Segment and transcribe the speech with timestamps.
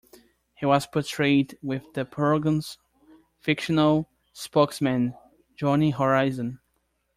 [0.55, 2.79] He was portrayed with the program's
[3.39, 5.13] fictional spokesman,
[5.55, 6.59] Johnny Horizon.